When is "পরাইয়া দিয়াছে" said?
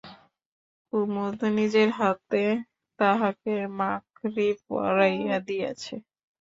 4.65-5.93